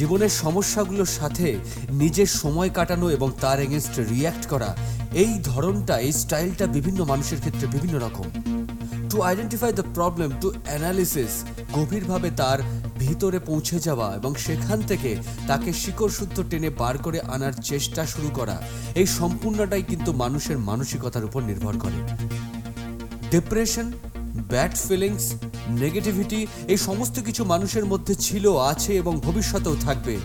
জীবনের 0.00 0.32
সমস্যাগুলোর 0.42 1.10
সাথে 1.18 1.48
নিজের 2.02 2.30
সময় 2.40 2.70
কাটানো 2.78 3.06
এবং 3.16 3.28
তার 3.42 3.58
এগেনস্ট 3.66 3.94
রিয়্যাক্ট 4.12 4.44
করা, 4.52 4.70
এই 5.22 5.32
ধরনটা, 5.50 5.94
এই 6.06 6.12
স্টাইলটা 6.22 6.66
বিভিন্ন 6.76 7.00
মানুষের 7.12 7.40
ক্ষেত্রে 7.42 7.66
বিভিন্ন 7.74 7.94
রকম। 8.06 8.26
To 9.10 9.16
identify 9.28 9.72
the 9.78 9.84
problem 9.96 10.30
to 10.42 10.48
analysis 10.66 11.32
গভীরভাবে 11.76 12.28
তার 12.40 12.58
ভিতরে 13.02 13.38
পৌঁছে 13.48 13.76
যাওয়া 13.86 14.06
এবং 14.18 14.32
সেখান 14.46 14.78
থেকে 14.90 15.10
তাকে 15.50 15.70
শিকড় 15.82 16.12
সূত্র 16.18 16.38
টেনে 16.50 16.70
বার 16.80 16.94
করে 17.06 17.18
আনার 17.34 17.54
চেষ্টা 17.70 18.02
শুরু 18.12 18.28
করা, 18.38 18.56
এই 19.00 19.08
সম্পূর্ণটাই 19.18 19.84
কিন্তু 19.90 20.10
মানুষের 20.22 20.58
মানসিকতার 20.70 21.26
উপর 21.28 21.40
নির্ভর 21.50 21.74
করে। 21.84 21.98
ডিপ্রেশন 23.32 23.86
ব্যাড 24.50 24.72
ফিলিংস 24.86 25.26
নেগেটিভিটি, 25.68 26.46
এই 26.68 26.76
সমস্ত 26.76 27.20
কিছু 27.20 27.44
মানুষের 27.44 27.84
মধ্যে 27.84 28.14
ছিল, 28.14 28.56
আছে 28.56 28.94
এবং 28.94 29.20
ভবিষ্যতেও 29.20 29.76
থাকবে। 29.76 30.18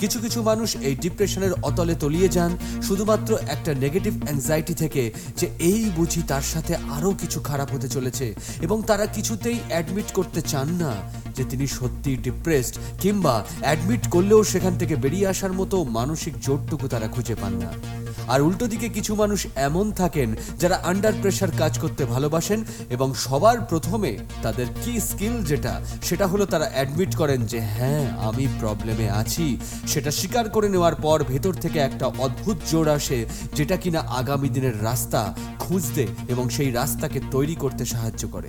কিছু 0.00 0.20
কিছু 0.20 0.42
মানুষ 0.42 0.76
এই 0.76 0.94
ডিপ্রেশনের 0.94 1.52
অতলে 1.62 1.94
তলিয়ে 1.94 2.28
যান, 2.28 2.58
শুধুমাত্র 2.82 3.38
একটা 3.48 3.74
নেগেটিভ 3.74 4.24
অ্যাংজাইটি 4.24 4.74
থেকে 4.74 5.12
যে 5.36 5.48
এই 5.58 5.90
বুঝি 5.96 6.22
তার 6.22 6.42
সাথে 6.42 6.76
আরও 6.76 7.12
কিছু 7.12 7.40
খারাপ 7.40 7.72
হতে 7.72 7.88
চলেছে 7.88 8.34
এবং 8.60 8.82
তারা 8.82 9.06
কিছুতেই 9.06 9.58
অ্যাডমিট 9.68 10.12
করতে 10.12 10.42
চান 10.42 10.68
না 10.68 10.92
যে 11.36 11.44
তিনি 11.44 11.66
সত্যি 11.66 12.16
ডিপ্রেসড 12.16 12.74
কিংবা 13.00 13.44
অ্যাডমিট 13.60 14.02
করলেও 14.10 14.44
সেখান 14.44 14.78
থেকে 14.78 14.96
বেরিয়ে 14.96 15.26
আসার 15.26 15.52
মতো 15.52 15.84
মানসিক 15.84 16.34
জোরটুকু 16.40 16.88
তারা 16.88 17.08
খুঁজে 17.08 17.34
পান 17.34 17.52
না। 17.52 18.01
আর 18.28 18.42
উল্টো 18.42 18.66
দিকে 18.66 18.88
কিছু 18.88 19.14
মানুষ 19.14 19.46
এমন 19.56 19.92
থাকেন 19.92 20.34
যারা 20.58 20.76
আন্ডার 20.84 21.12
প্রেশার 21.22 21.48
কাজ 21.58 21.78
করতে 21.78 22.04
ভালোবাসেন 22.04 22.64
এবং 22.90 23.14
সবার 23.14 23.60
প্রথমে 23.60 24.18
তাদের 24.42 24.66
কি 24.84 25.00
স্কিল 25.00 25.44
যেটা, 25.44 25.80
সেটা 26.02 26.26
হলো 26.26 26.46
তারা 26.46 26.70
অ্যাডমিট 26.74 27.16
করেন 27.16 27.46
যে 27.46 27.60
হ্যাঁ 27.60 28.18
আমি 28.18 28.48
প্রবলেমে 28.60 29.10
আছি। 29.10 29.58
সেটা 29.86 30.10
স্বীকার 30.10 30.50
করে 30.50 30.68
নেওয়ার 30.68 30.94
পর 30.94 31.24
ভেতর 31.24 31.54
থেকে 31.54 31.78
একটা 31.78 32.06
অদ্ভুত 32.06 32.56
জোর 32.70 32.88
আসে 32.88 33.26
যেটা 33.54 33.76
কিনা 33.76 34.00
আগামী 34.00 34.48
দিনের 34.48 34.84
রাস্তা 34.84 35.34
খুঁজতে 35.58 36.06
এবং 36.28 36.48
সেই 36.48 36.70
রাস্তাকে 36.70 37.20
তৈরি 37.30 37.54
করতে 37.54 37.84
সাহায্য 37.84 38.28
করে। 38.28 38.48